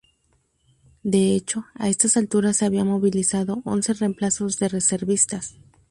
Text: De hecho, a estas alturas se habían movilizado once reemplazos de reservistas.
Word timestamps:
De 1.03 1.35
hecho, 1.35 1.65
a 1.75 1.87
estas 1.87 2.17
alturas 2.17 2.57
se 2.57 2.65
habían 2.65 2.87
movilizado 2.87 3.61
once 3.65 3.93
reemplazos 3.93 4.57
de 4.57 4.67
reservistas. 4.67 5.57